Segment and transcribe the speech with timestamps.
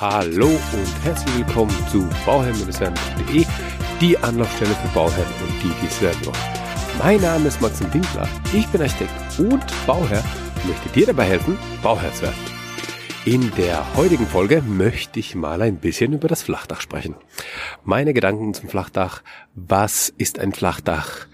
[0.00, 3.44] Hallo und herzlich willkommen zu bauherrn-werden.de,
[4.00, 6.38] die Anlaufstelle für Bauherren und die, die es werden wollen.
[6.98, 10.24] Mein Name ist Maxim Winkler, ich bin Architekt und Bauherr
[10.54, 12.38] und möchte dir dabei helfen, Bauherr zu werden.
[13.26, 17.14] In der heutigen Folge möchte ich mal ein bisschen über das Flachdach sprechen.
[17.84, 19.22] Meine Gedanken zum Flachdach,
[19.54, 21.26] was ist ein Flachdach?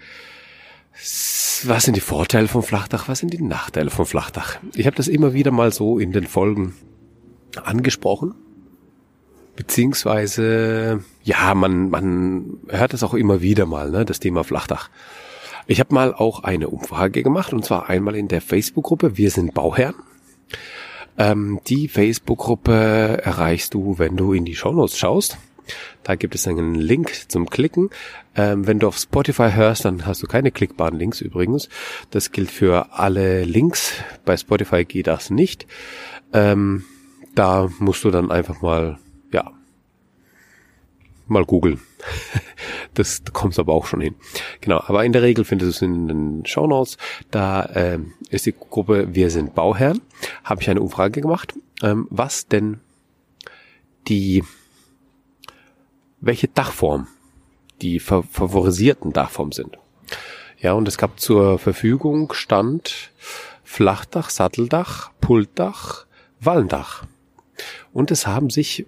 [1.62, 3.06] Was sind die Vorteile vom Flachdach?
[3.06, 4.56] Was sind die Nachteile vom Flachdach?
[4.74, 6.74] Ich habe das immer wieder mal so in den Folgen
[7.62, 8.34] angesprochen
[9.56, 14.90] Beziehungsweise, ja, man, man hört es auch immer wieder mal, ne, das Thema Flachdach.
[15.66, 19.54] Ich habe mal auch eine Umfrage gemacht, und zwar einmal in der Facebook-Gruppe Wir sind
[19.54, 19.96] Bauherren.
[21.18, 25.38] Ähm, die Facebook-Gruppe erreichst du, wenn du in die Shownotes schaust.
[26.04, 27.90] Da gibt es einen Link zum Klicken.
[28.36, 31.68] Ähm, wenn du auf Spotify hörst, dann hast du keine klickbaren Links übrigens.
[32.10, 33.94] Das gilt für alle Links.
[34.24, 35.66] Bei Spotify geht das nicht.
[36.32, 36.84] Ähm,
[37.34, 38.98] da musst du dann einfach mal
[41.26, 41.80] mal googeln.
[42.94, 44.14] Das da kommst aber auch schon hin.
[44.62, 46.96] Genau, aber in der Regel findest du es in den Show Notes.
[47.30, 50.00] Da ähm, ist die Gruppe Wir sind Bauherren.
[50.44, 52.80] Habe ich eine Umfrage gemacht, ähm, was denn
[54.08, 54.44] die,
[56.22, 57.06] welche Dachform
[57.82, 59.76] die favorisierten Dachformen sind.
[60.58, 63.10] Ja, und es gab zur Verfügung stand
[63.62, 66.06] Flachdach, Satteldach, Pultdach,
[66.40, 67.04] Wallendach.
[67.92, 68.86] Und es haben sich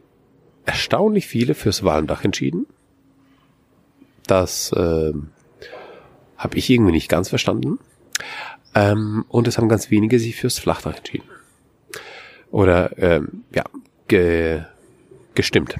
[0.68, 2.66] erstaunlich viele fürs Walmdach entschieden.
[4.26, 5.14] Das äh,
[6.36, 7.78] habe ich irgendwie nicht ganz verstanden.
[8.74, 11.28] Ähm, und es haben ganz wenige sich fürs Flachdach entschieden.
[12.50, 13.64] Oder ähm, ja,
[14.08, 14.62] ge
[15.34, 15.76] gestimmt.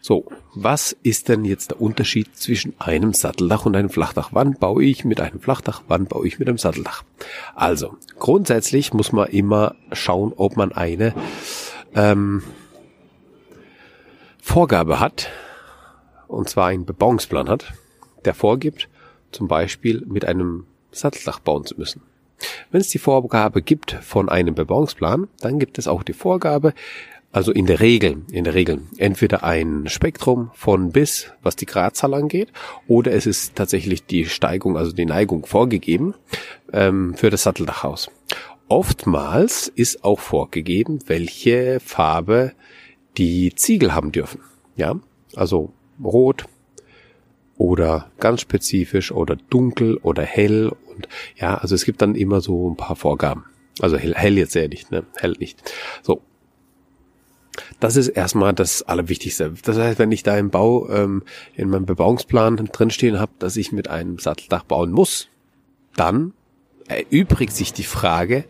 [0.00, 4.30] So, was ist denn jetzt der Unterschied zwischen einem Satteldach und einem Flachdach?
[4.32, 5.82] Wann baue ich mit einem Flachdach?
[5.86, 7.04] Wann baue ich mit einem Satteldach?
[7.54, 11.14] Also, grundsätzlich muss man immer schauen, ob man eine
[11.94, 12.42] ähm,
[14.46, 15.28] Vorgabe hat,
[16.28, 17.74] und zwar einen Bebauungsplan hat,
[18.24, 18.88] der vorgibt,
[19.32, 22.00] zum Beispiel mit einem Satteldach bauen zu müssen.
[22.70, 26.72] Wenn es die Vorgabe gibt von einem Bebauungsplan, dann gibt es auch die Vorgabe,
[27.32, 32.14] also in der Regel, in der Regel, entweder ein Spektrum von bis, was die Gradzahl
[32.14, 32.50] angeht,
[32.86, 36.14] oder es ist tatsächlich die Steigung, also die Neigung vorgegeben
[36.72, 38.10] ähm, für das Satteldachhaus.
[38.68, 42.52] Oftmals ist auch vorgegeben, welche Farbe
[43.16, 44.40] die Ziegel haben dürfen.
[44.76, 44.98] Ja,
[45.34, 45.72] also
[46.02, 46.44] rot
[47.56, 52.70] oder ganz spezifisch oder dunkel oder hell und ja, also es gibt dann immer so
[52.70, 53.44] ein paar Vorgaben.
[53.80, 55.04] Also hell, hell jetzt sehr nicht, ne?
[55.16, 55.62] Hell nicht.
[56.02, 56.22] So.
[57.80, 59.54] Das ist erstmal das Allerwichtigste.
[59.64, 61.22] Das heißt, wenn ich da im Bau, ähm,
[61.54, 65.28] in meinem Bebauungsplan drinstehen habe, dass ich mit einem Satteldach bauen muss,
[65.94, 66.32] dann
[66.88, 68.44] erübrigt sich die Frage,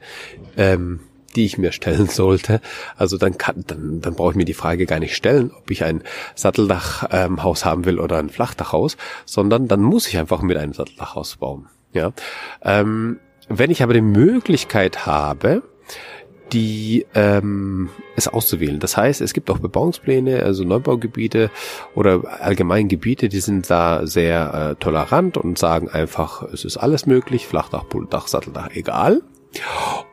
[0.56, 1.00] ähm,
[1.36, 2.60] die ich mir stellen sollte.
[2.96, 5.84] Also dann kann, dann, dann brauche ich mir die Frage gar nicht stellen, ob ich
[5.84, 6.02] ein
[6.34, 11.36] Satteldachhaus ähm, haben will oder ein Flachdachhaus, sondern dann muss ich einfach mit einem Satteldachhaus
[11.36, 11.66] bauen.
[11.92, 12.12] Ja,
[12.62, 15.62] ähm, wenn ich aber die Möglichkeit habe,
[16.52, 18.78] die ähm, es auszuwählen.
[18.78, 21.50] Das heißt, es gibt auch Bebauungspläne, also Neubaugebiete
[21.94, 27.06] oder allgemein Gebiete, die sind da sehr äh, tolerant und sagen einfach, es ist alles
[27.06, 29.22] möglich, Flachdach, Pultdach, Satteldach, egal.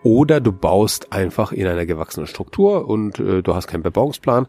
[0.03, 4.47] Oder du baust einfach in einer gewachsenen Struktur und äh, du hast keinen Bebauungsplan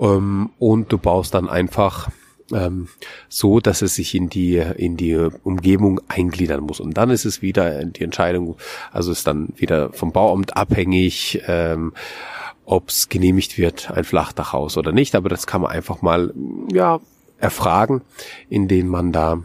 [0.00, 2.08] ähm, und du baust dann einfach
[2.52, 2.88] ähm,
[3.28, 6.80] so, dass es sich in die in die Umgebung eingliedern muss.
[6.80, 8.56] Und dann ist es wieder die Entscheidung,
[8.92, 11.92] also ist dann wieder vom Bauamt abhängig, ähm,
[12.64, 15.14] ob es genehmigt wird, ein Flachdachhaus oder nicht.
[15.14, 16.32] Aber das kann man einfach mal
[16.72, 17.00] ja
[17.38, 18.02] erfragen,
[18.48, 19.42] indem man da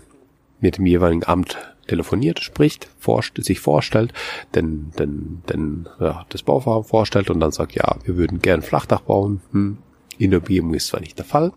[0.59, 4.13] mit dem jeweiligen Amt telefoniert, spricht, forscht, sich vorstellt,
[4.55, 9.01] denn, denn, denn ja, das Bauvorhaben vorstellt und dann sagt, ja, wir würden gern Flachdach
[9.01, 9.41] bauen.
[9.51, 9.77] Hm,
[10.17, 11.51] in der Umgebung ist zwar nicht der Fall,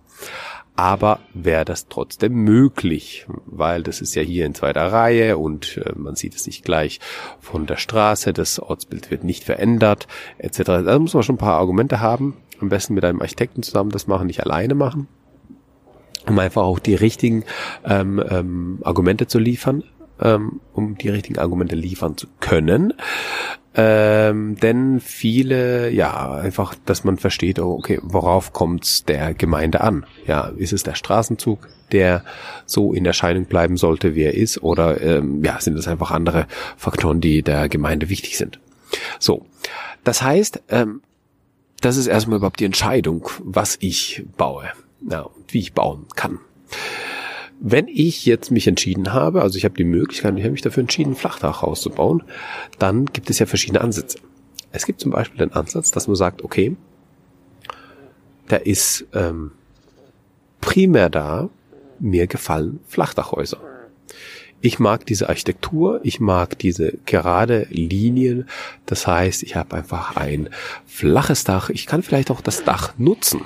[0.76, 5.92] aber wäre das trotzdem möglich, weil das ist ja hier in zweiter Reihe und äh,
[5.94, 6.98] man sieht es nicht gleich
[7.40, 10.08] von der Straße, das Ortsbild wird nicht verändert,
[10.38, 10.62] etc.
[10.64, 14.06] Da muss man schon ein paar Argumente haben, am besten mit einem Architekten zusammen das
[14.06, 15.06] machen, nicht alleine machen,
[16.26, 17.44] um einfach auch die richtigen
[17.84, 19.84] ähm, ähm, Argumente zu liefern,
[20.20, 22.94] ähm, um die richtigen Argumente liefern zu können.
[23.76, 30.06] Ähm, denn viele, ja, einfach, dass man versteht, oh, okay, worauf kommt's der Gemeinde an?
[30.26, 32.22] Ja, ist es der Straßenzug, der
[32.66, 36.46] so in Erscheinung bleiben sollte, wie er ist, oder ähm, ja, sind es einfach andere
[36.76, 38.60] Faktoren, die der Gemeinde wichtig sind?
[39.18, 39.44] So,
[40.04, 41.02] das heißt, ähm,
[41.80, 44.70] das ist erstmal überhaupt die Entscheidung, was ich baue,
[45.10, 46.38] ja, und wie ich bauen kann.
[47.66, 50.82] Wenn ich jetzt mich entschieden habe, also ich habe die Möglichkeit, ich habe mich dafür
[50.82, 52.22] entschieden, ein Flachdachhaus zu bauen,
[52.78, 54.18] dann gibt es ja verschiedene Ansätze.
[54.70, 56.76] Es gibt zum Beispiel den Ansatz, dass man sagt, okay,
[58.50, 59.52] der ist ähm,
[60.60, 61.48] primär da,
[61.98, 63.62] mir gefallen Flachdachhäuser.
[64.60, 68.46] Ich mag diese Architektur, ich mag diese gerade Linien.
[68.84, 70.50] Das heißt, ich habe einfach ein
[70.84, 71.70] flaches Dach.
[71.70, 73.40] Ich kann vielleicht auch das Dach nutzen.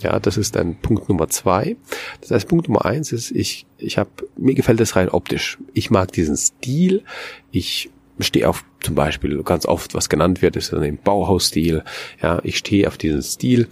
[0.00, 1.76] Ja, das ist dann Punkt Nummer zwei.
[2.20, 5.58] Das heißt, Punkt Nummer eins ist, ich, ich habe, mir gefällt es rein optisch.
[5.74, 7.02] Ich mag diesen Stil.
[7.50, 7.90] Ich
[8.20, 11.82] stehe auf zum Beispiel ganz oft, was genannt wird, ist dann im Bauhausstil.
[12.22, 13.68] Ja, ich stehe auf diesen Stil.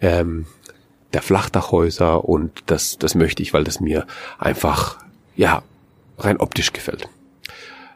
[0.00, 0.46] Ähm,
[1.12, 4.06] der Flachdachhäuser und das, das möchte ich, weil das mir
[4.38, 4.98] einfach,
[5.36, 5.62] ja,
[6.18, 7.08] rein optisch gefällt.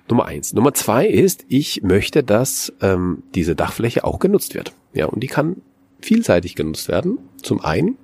[0.09, 0.55] Nummer eins.
[0.55, 4.73] Nummer zwei ist, ich möchte, dass ähm, diese Dachfläche auch genutzt wird.
[4.95, 5.61] Ja, und die kann
[6.01, 7.19] vielseitig genutzt werden.
[7.43, 7.97] Zum einen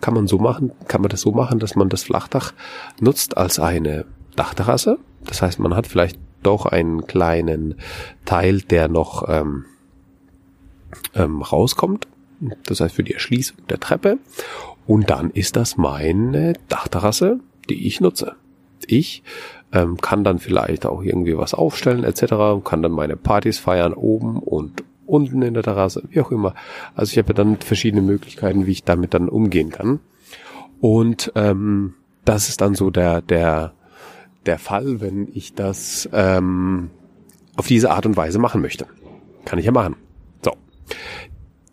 [0.00, 2.52] kann man so machen, kann man das so machen, dass man das Flachdach
[3.00, 4.04] nutzt als eine
[4.36, 4.98] Dachterrasse.
[5.24, 7.76] Das heißt, man hat vielleicht doch einen kleinen
[8.24, 9.64] Teil, der noch ähm,
[11.14, 12.08] ähm, rauskommt.
[12.66, 14.18] Das heißt für die Erschließung der Treppe.
[14.86, 18.34] Und dann ist das meine Dachterrasse, die ich nutze
[18.86, 19.22] ich,
[19.72, 24.38] ähm, kann dann vielleicht auch irgendwie was aufstellen etc., kann dann meine Partys feiern oben
[24.38, 26.54] und unten in der Terrasse, wie auch immer.
[26.94, 30.00] Also ich habe ja dann verschiedene Möglichkeiten, wie ich damit dann umgehen kann.
[30.80, 31.94] Und ähm,
[32.24, 33.74] das ist dann so der der
[34.46, 36.90] der Fall, wenn ich das ähm,
[37.56, 38.86] auf diese Art und Weise machen möchte.
[39.44, 39.96] Kann ich ja machen.
[40.42, 40.52] So.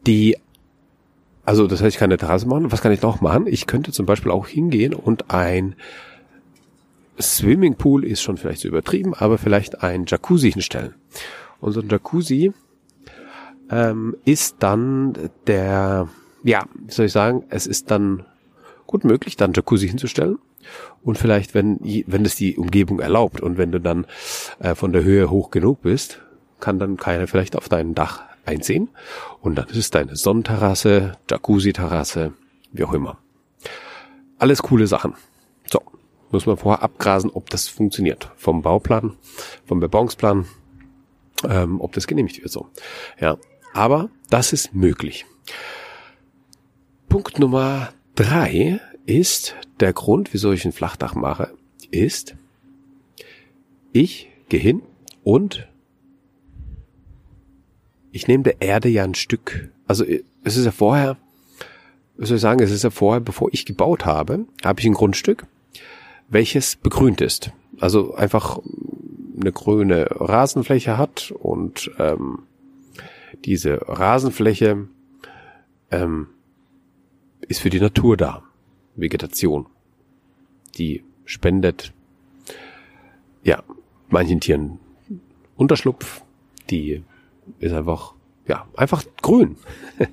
[0.05, 0.37] Die
[1.45, 2.71] also das heißt, ich kann eine Terrasse machen.
[2.71, 3.47] Was kann ich noch machen?
[3.47, 5.75] Ich könnte zum Beispiel auch hingehen und ein
[7.19, 10.93] Swimmingpool ist schon vielleicht so übertrieben, aber vielleicht ein Jacuzzi hinstellen.
[11.59, 12.53] Und so ein Jacuzzi
[13.69, 15.13] ähm, ist dann
[15.47, 16.09] der,
[16.43, 18.25] ja, wie soll ich sagen, es ist dann
[18.87, 20.39] gut möglich, dann Jacuzzi hinzustellen.
[21.03, 24.05] Und vielleicht, wenn, wenn es die Umgebung erlaubt und wenn du dann
[24.59, 26.21] äh, von der Höhe hoch genug bist,
[26.59, 28.89] kann dann keiner vielleicht auf dein Dach einsehen.
[29.41, 32.33] Und dann ist es deine Sonnenterrasse, Jacuzzi-Terrasse,
[32.73, 33.17] wie auch immer.
[34.37, 35.15] Alles coole Sachen
[36.31, 38.31] muss man vorher abgrasen, ob das funktioniert.
[38.35, 39.17] Vom Bauplan,
[39.65, 40.45] vom Bebauungsplan,
[41.47, 42.67] ähm, ob das genehmigt wird so.
[43.19, 43.37] Ja,
[43.73, 45.25] aber das ist möglich.
[47.07, 51.53] Punkt Nummer drei ist der Grund, wieso ich ein Flachdach mache,
[51.91, 52.35] ist,
[53.91, 54.81] ich gehe hin
[55.23, 55.67] und
[58.11, 59.69] ich nehme der Erde ja ein Stück.
[59.87, 60.05] Also
[60.43, 61.17] es ist ja vorher,
[62.17, 64.93] was soll ich sagen, es ist ja vorher, bevor ich gebaut habe, habe ich ein
[64.93, 65.47] Grundstück
[66.29, 67.51] welches begrünt ist.
[67.79, 68.59] Also einfach
[69.39, 72.43] eine grüne Rasenfläche hat und ähm,
[73.45, 74.87] diese Rasenfläche
[75.91, 76.27] ähm,
[77.47, 78.43] ist für die Natur da.
[78.95, 79.67] Vegetation.
[80.77, 81.93] Die spendet
[83.43, 83.63] ja
[84.09, 84.79] manchen Tieren
[85.55, 86.21] Unterschlupf.
[86.69, 87.03] Die
[87.59, 88.13] ist einfach
[88.47, 89.57] ja einfach grün.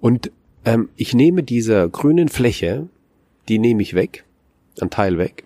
[0.00, 0.30] und
[0.64, 2.88] ähm, ich nehme diese grünen Fläche,
[3.48, 4.24] die nehme ich weg
[4.80, 5.44] ein Teil weg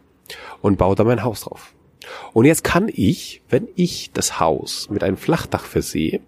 [0.62, 1.74] und baue da mein Haus drauf.
[2.32, 6.20] Und jetzt kann ich, wenn ich das Haus mit einem Flachdach versehe,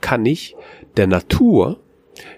[0.00, 0.56] kann ich
[0.96, 1.80] der Natur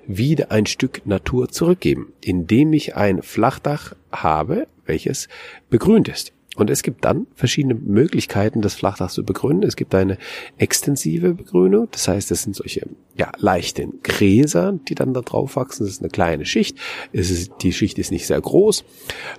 [0.07, 5.29] wieder ein Stück Natur zurückgeben, indem ich ein Flachdach habe, welches
[5.71, 6.33] begrünt ist.
[6.59, 9.63] Und es gibt dann verschiedene Möglichkeiten, das Flachdach zu begrünen.
[9.63, 10.19] Es gibt eine
[10.57, 15.85] extensive Begrünung, das heißt, es sind solche ja, leichte Gräser, die dann da drauf wachsen.
[15.85, 16.77] Das ist eine kleine Schicht.
[17.13, 18.85] Es ist, die Schicht ist nicht sehr groß.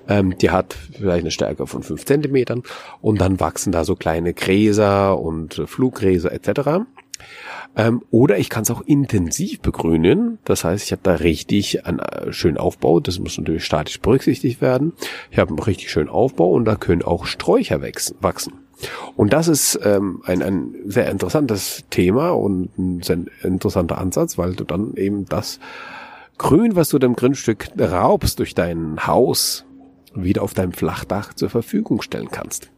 [0.07, 2.63] Ähm, die hat vielleicht eine Stärke von fünf Zentimetern.
[3.01, 6.85] Und dann wachsen da so kleine Gräser und Fluggräser etc.
[7.75, 10.39] Ähm, oder ich kann es auch intensiv begrünen.
[10.43, 12.99] Das heißt, ich habe da richtig einen äh, schönen Aufbau.
[12.99, 14.93] Das muss natürlich statisch berücksichtigt werden.
[15.31, 18.53] Ich habe einen richtig schönen Aufbau und da können auch Sträucher wachsen.
[19.15, 24.55] Und das ist ähm, ein, ein sehr interessantes Thema und ein sehr interessanter Ansatz, weil
[24.55, 25.59] du dann eben das
[26.38, 29.65] Grün, was du dem Grundstück raubst durch dein Haus,
[30.13, 32.69] wieder auf deinem Flachdach zur Verfügung stellen kannst.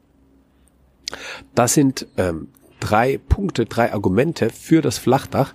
[1.53, 2.47] Das sind ähm,
[2.81, 5.53] drei Punkte, drei Argumente für das Flachdach,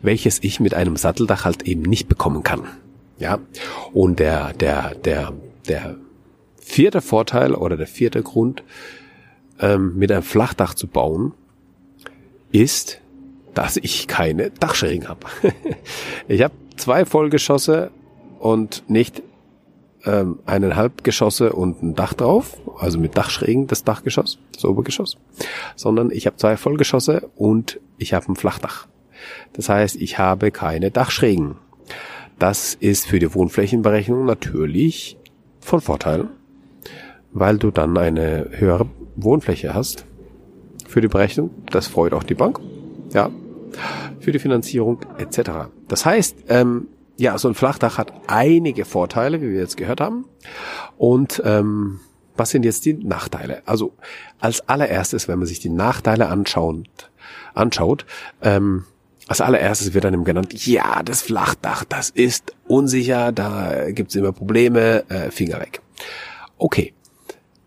[0.00, 2.62] welches ich mit einem Satteldach halt eben nicht bekommen kann.
[3.18, 3.40] Ja,
[3.92, 5.34] und der, der, der,
[5.68, 5.96] der
[6.60, 8.62] vierte Vorteil oder der vierte Grund,
[9.60, 11.32] ähm, mit einem Flachdach zu bauen,
[12.52, 13.00] ist,
[13.54, 15.26] dass ich keine Dachschrägen habe.
[16.28, 17.90] ich habe zwei Vollgeschosse
[18.38, 19.22] und nicht
[20.08, 25.18] ähm, eineinhalb Geschosse und ein Dach drauf, also mit Dachschrägen das Dachgeschoss, das Obergeschoss,
[25.76, 28.86] sondern ich habe zwei Vollgeschosse und ich habe ein Flachdach.
[29.52, 31.56] Das heißt, ich habe keine Dachschrägen.
[32.38, 35.18] Das ist für die Wohnflächenberechnung natürlich
[35.60, 36.28] von Vorteil,
[37.32, 38.86] weil du dann eine höhere
[39.16, 40.06] Wohnfläche hast
[40.86, 41.50] für die Berechnung.
[41.70, 42.60] Das freut auch die Bank,
[43.12, 43.30] ja,
[44.20, 45.68] für die Finanzierung etc.
[45.88, 46.86] Das heißt, ähm,
[47.18, 50.24] ja, so ein Flachdach hat einige Vorteile, wie wir jetzt gehört haben.
[50.96, 52.00] Und ähm,
[52.36, 53.62] was sind jetzt die Nachteile?
[53.66, 53.94] Also
[54.38, 57.10] als allererstes, wenn man sich die Nachteile anschaut,
[57.54, 58.06] anschaut,
[58.40, 58.84] ähm,
[59.26, 65.04] als allererstes wird einem genannt, ja, das Flachdach, das ist unsicher, da gibt's immer Probleme,
[65.10, 65.82] äh, Finger weg.
[66.56, 66.94] Okay,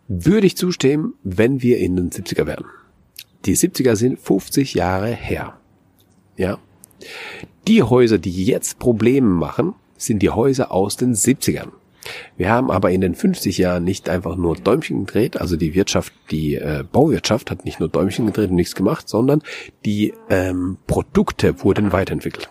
[0.08, 2.66] würde ich zustimmen, wenn wir in den 70er wären.
[3.46, 5.58] Die 70er sind 50 Jahre her.
[6.38, 6.58] Ja.
[7.68, 11.70] Die Häuser, die jetzt Probleme machen, sind die Häuser aus den 70ern.
[12.36, 16.14] Wir haben aber in den 50 Jahren nicht einfach nur Däumchen gedreht, also die Wirtschaft,
[16.32, 19.44] die äh, Bauwirtschaft hat nicht nur Däumchen gedreht und nichts gemacht, sondern
[19.86, 22.50] die ähm, Produkte wurden weiterentwickelt.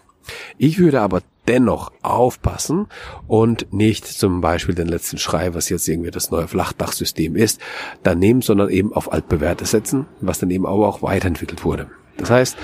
[0.58, 2.86] Ich würde aber dennoch aufpassen
[3.26, 7.60] und nicht zum Beispiel den letzten Schrei, was jetzt irgendwie das neue Flachdachsystem ist,
[8.04, 11.88] dann nehmen, sondern eben auf altbewährte setzen, was dann eben aber auch weiterentwickelt wurde.
[12.18, 12.56] Das heißt,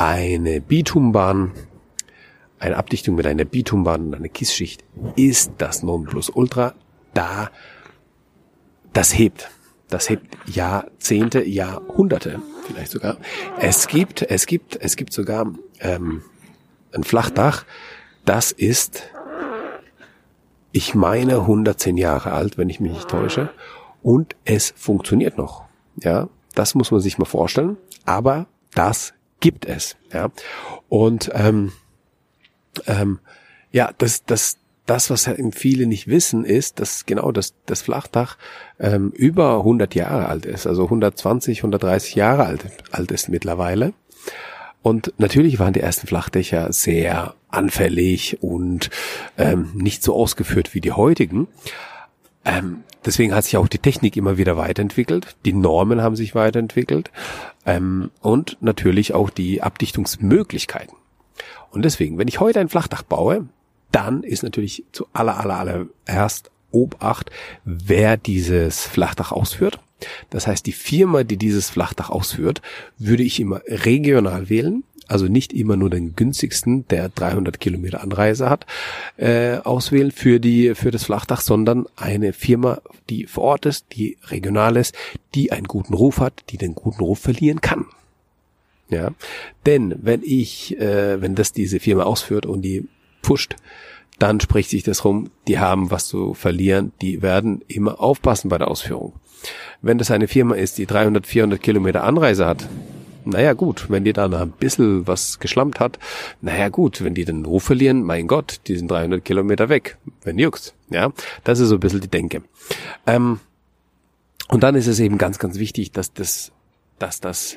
[0.00, 1.52] eine Bitumbahn
[2.58, 4.84] eine Abdichtung mit einer Bitumbahn und einer Kissschicht
[5.16, 6.74] ist das Nonplusultra.
[7.14, 7.50] Da,
[8.92, 9.50] das hebt.
[9.88, 13.16] Das hebt Jahrzehnte, Jahrhunderte vielleicht sogar.
[13.58, 16.22] Es gibt, es gibt, es gibt sogar ähm,
[16.92, 17.64] ein Flachdach,
[18.24, 19.10] das ist,
[20.70, 23.50] ich meine, 110 Jahre alt, wenn ich mich nicht täusche.
[24.02, 25.64] Und es funktioniert noch.
[25.96, 27.78] Ja, das muss man sich mal vorstellen.
[28.04, 29.96] Aber das gibt es.
[30.12, 30.30] Ja,
[30.88, 31.72] und ähm,
[32.86, 33.18] ähm,
[33.72, 38.36] ja, das, das, das, was eben viele nicht wissen, ist, dass genau das, das Flachdach
[38.78, 43.92] ähm, über 100 Jahre alt ist, also 120, 130 Jahre alt, alt ist mittlerweile.
[44.82, 48.90] Und natürlich waren die ersten Flachdächer sehr anfällig und
[49.36, 51.48] ähm, nicht so ausgeführt wie die heutigen.
[52.44, 57.10] Ähm, deswegen hat sich auch die Technik immer wieder weiterentwickelt, die Normen haben sich weiterentwickelt
[57.66, 60.96] ähm, und natürlich auch die Abdichtungsmöglichkeiten.
[61.70, 63.46] Und deswegen, wenn ich heute ein Flachdach baue,
[63.92, 67.30] dann ist natürlich zu aller, aller, aller erst Obacht,
[67.64, 69.80] wer dieses Flachdach ausführt.
[70.30, 72.62] Das heißt, die Firma, die dieses Flachdach ausführt,
[72.98, 74.84] würde ich immer regional wählen.
[75.10, 78.64] Also nicht immer nur den günstigsten, der 300 Kilometer Anreise hat,
[79.16, 84.18] äh, auswählen für die für das Flachdach, sondern eine Firma, die vor Ort ist, die
[84.28, 84.94] regional ist,
[85.34, 87.86] die einen guten Ruf hat, die den guten Ruf verlieren kann.
[88.88, 89.10] Ja,
[89.66, 92.86] denn wenn ich, äh, wenn das diese Firma ausführt und die
[93.20, 93.56] pusht,
[94.20, 98.58] dann spricht sich das rum, die haben was zu verlieren, die werden immer aufpassen bei
[98.58, 99.14] der Ausführung.
[99.82, 102.68] Wenn das eine Firma ist, die 300, 400 Kilometer Anreise hat,
[103.24, 105.98] naja gut, wenn die dann ein bisschen was geschlampt hat,
[106.40, 110.38] naja gut, wenn die den Ruf verlieren, mein Gott, die sind 300 Kilometer weg, wenn
[110.38, 111.12] juckt, ja,
[111.44, 112.42] das ist so ein bisschen die Denke.
[113.06, 113.40] Ähm,
[114.48, 116.52] und dann ist es eben ganz, ganz wichtig, dass das,
[116.98, 117.56] dass das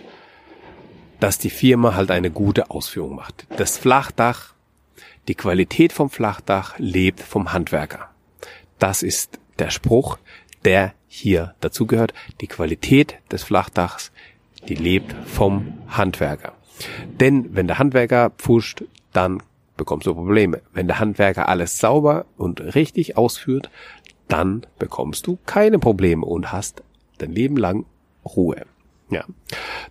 [1.23, 3.47] dass die Firma halt eine gute Ausführung macht.
[3.55, 4.53] Das Flachdach,
[5.29, 8.09] die Qualität vom Flachdach lebt vom Handwerker.
[8.77, 10.17] Das ist der Spruch,
[10.65, 12.13] der hier dazugehört.
[12.41, 14.11] Die Qualität des Flachdachs,
[14.67, 16.53] die lebt vom Handwerker.
[17.19, 19.41] Denn wenn der Handwerker pfuscht, dann
[19.77, 20.61] bekommst du Probleme.
[20.73, 23.69] Wenn der Handwerker alles sauber und richtig ausführt,
[24.27, 26.83] dann bekommst du keine Probleme und hast
[27.17, 27.85] dein Leben lang
[28.25, 28.65] Ruhe.
[29.09, 29.25] Ja.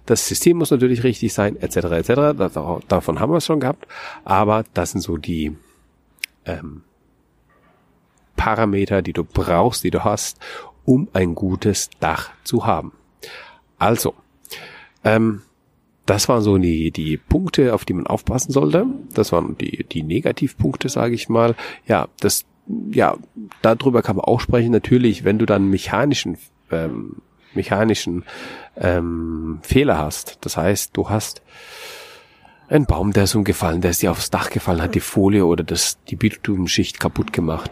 [0.07, 1.77] Das System muss natürlich richtig sein, etc.
[1.77, 2.85] etc.
[2.89, 3.87] Davon haben wir es schon gehabt.
[4.25, 5.57] Aber das sind so die
[6.45, 6.83] ähm,
[8.37, 10.39] Parameter, die du brauchst, die du hast,
[10.85, 12.93] um ein gutes Dach zu haben.
[13.79, 14.15] Also,
[15.05, 15.43] ähm,
[16.07, 18.87] das waren so die, die Punkte, auf die man aufpassen sollte.
[19.15, 21.55] Das waren die, die Negativpunkte, sage ich mal.
[21.87, 22.45] Ja, das,
[22.91, 23.17] ja,
[23.63, 24.73] darüber kann man auch sprechen.
[24.73, 26.39] Natürlich, wenn du dann mechanischen
[26.73, 27.23] ähm,
[27.55, 28.25] mechanischen
[28.77, 30.39] ähm, Fehler hast.
[30.43, 31.43] Das heißt, du hast
[32.69, 35.63] einen Baum, der ist umgefallen, der ist dir aufs Dach gefallen, hat die Folie oder
[35.63, 37.71] das, die Bitumenschicht kaputt gemacht.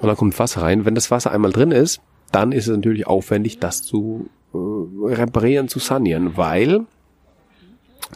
[0.00, 0.84] Und dann kommt Wasser rein.
[0.84, 2.00] Wenn das Wasser einmal drin ist,
[2.32, 6.86] dann ist es natürlich aufwendig, das zu reparieren, zu sanieren, weil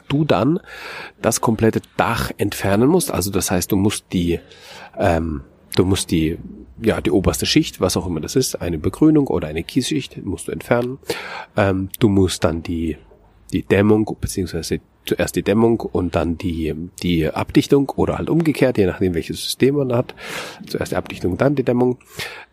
[0.09, 0.61] du dann
[1.23, 3.11] das komplette Dach entfernen musst.
[3.11, 4.41] Also das heißt, du musst die,
[4.99, 5.43] ähm,
[5.77, 6.39] du musst die
[6.83, 10.49] ja, die oberste Schicht, was auch immer das ist, eine Begrünung oder eine Kiesschicht, musst
[10.49, 10.99] du entfernen.
[11.57, 12.97] Ähm, du musst dann die,
[13.53, 18.87] die Dämmung, beziehungsweise zuerst die Dämmung und dann die, die Abdichtung oder halt umgekehrt, je
[18.87, 20.15] nachdem welches System man hat.
[20.67, 21.99] Zuerst die Abdichtung, dann die Dämmung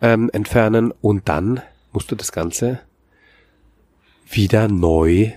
[0.02, 1.62] ähm, entfernen und dann
[1.94, 2.80] musst du das Ganze
[4.32, 5.32] wieder neu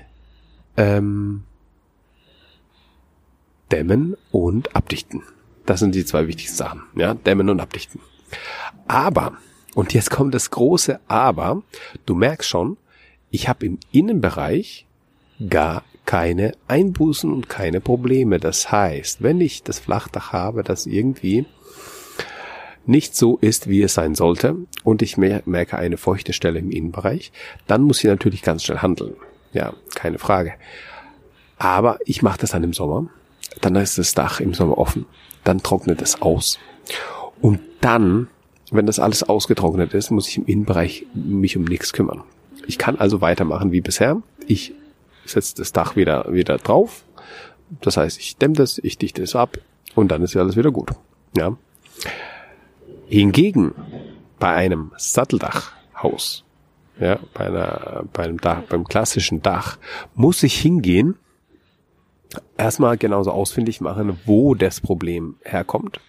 [0.77, 1.45] ähm,
[3.71, 5.23] dämmen und abdichten.
[5.67, 6.83] Das sind die zwei wichtigsten Sachen.
[6.95, 8.01] Ja, dämmen und abdichten.
[8.87, 9.39] Aber,
[9.75, 11.63] und jetzt kommt das große Aber,
[12.07, 12.77] du merkst schon,
[13.31, 14.87] ich habe im Innenbereich
[15.49, 18.39] gar keine Einbußen und keine Probleme.
[18.39, 21.47] Das heißt, wenn ich das Flachdach habe, das irgendwie
[22.87, 27.33] nicht so ist, wie es sein sollte und ich merke eine feuchte Stelle im Innenbereich,
[27.67, 29.15] dann muss ich natürlich ganz schnell handeln.
[29.53, 30.55] Ja, keine Frage.
[31.57, 33.09] Aber ich mache das dann im Sommer.
[33.61, 35.07] Dann ist das Dach im Sommer offen.
[35.45, 36.59] Dann trocknet es aus.
[37.41, 38.29] Und dann,
[38.71, 42.23] wenn das alles ausgetrocknet ist, muss ich im Innenbereich mich um nichts kümmern.
[42.67, 44.23] Ich kann also weitermachen wie bisher.
[44.47, 44.73] Ich
[45.25, 47.05] setze das Dach wieder, wieder drauf.
[47.81, 49.59] Das heißt, ich dämme das, ich dichte es ab
[49.95, 50.91] und dann ist ja alles wieder gut.
[51.37, 51.57] Ja.
[53.07, 53.75] Hingegen
[54.39, 56.45] bei einem Satteldachhaus,
[56.99, 59.79] ja, bei einer, bei einem Dach, beim klassischen Dach,
[60.15, 61.17] muss ich hingehen,
[62.57, 66.01] erstmal genauso ausfindig machen, wo das Problem herkommt.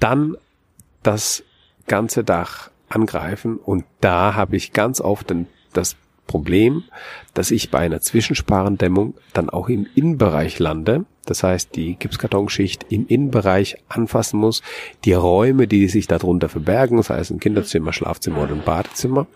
[0.00, 0.36] Dann
[1.02, 1.44] das
[1.86, 5.96] ganze Dach angreifen und da habe ich ganz oft den, das
[6.26, 6.84] Problem,
[7.34, 11.04] dass ich bei einer Zwischensparendämmung dann auch im Innenbereich lande.
[11.24, 14.62] Das heißt, die Gipskartonschicht im Innenbereich anfassen muss.
[15.04, 19.26] Die Räume, die sich darunter verbergen, sei es ein Kinderzimmer, Schlafzimmer oder ein Badezimmer,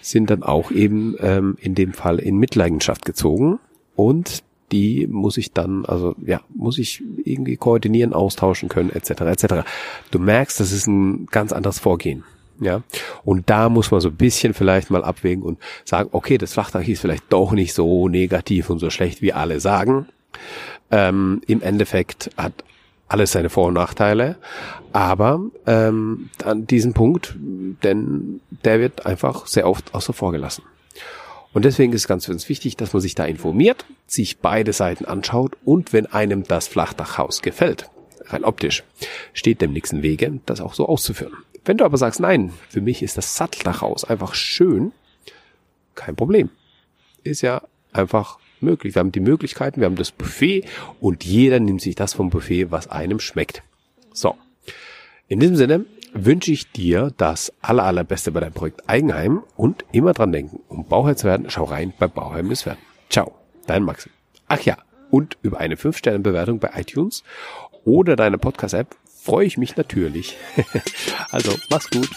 [0.00, 3.58] sind dann auch eben ähm, in dem Fall in Mitleidenschaft gezogen.
[3.96, 9.22] Und die muss ich dann, also ja, muss ich irgendwie koordinieren, austauschen können, etc.
[9.22, 9.54] etc.
[10.10, 12.24] Du merkst, das ist ein ganz anderes Vorgehen.
[12.60, 12.82] Ja,
[13.24, 16.86] und da muss man so ein bisschen vielleicht mal abwägen und sagen, okay, das Flachdach
[16.86, 20.06] ist vielleicht doch nicht so negativ und so schlecht, wie alle sagen.
[20.90, 22.52] Ähm, Im Endeffekt hat
[23.08, 24.36] alles seine Vor- und Nachteile,
[24.92, 30.62] aber ähm, an diesem Punkt, denn der wird einfach sehr oft außer vor gelassen.
[31.52, 35.04] Und deswegen ist es ganz, ganz wichtig, dass man sich da informiert, sich beide Seiten
[35.04, 37.90] anschaut und wenn einem das Flachdachhaus gefällt,
[38.26, 38.84] rein optisch,
[39.32, 41.32] steht dem im Wege, das auch so auszuführen.
[41.64, 44.92] Wenn du aber sagst, nein, für mich ist das Satteldachhaus einfach schön,
[45.96, 46.50] kein Problem.
[47.24, 48.94] Ist ja einfach möglich.
[48.94, 50.64] Wir haben die Möglichkeiten, wir haben das Buffet
[51.00, 53.62] und jeder nimmt sich das vom Buffet, was einem schmeckt.
[54.12, 54.36] So.
[55.28, 60.12] In diesem Sinne wünsche ich dir das aller, allerbeste bei deinem Projekt Eigenheim und immer
[60.12, 62.80] dran denken, um Bauherr zu werden, schau rein bei Bauherr ist werden.
[63.08, 63.34] Ciao,
[63.66, 64.12] dein Maxim.
[64.48, 64.78] Ach ja,
[65.10, 67.22] und über eine 5-Sterne-Bewertung bei iTunes
[67.84, 70.36] oder deine Podcast-App freue ich mich natürlich.
[71.30, 72.08] also, mach's gut.